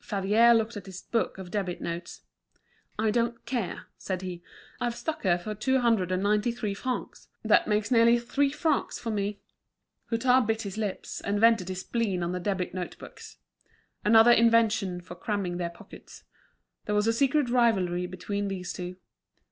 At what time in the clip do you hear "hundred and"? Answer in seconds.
5.78-6.24